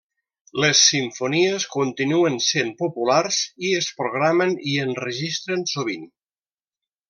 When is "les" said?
0.61-0.79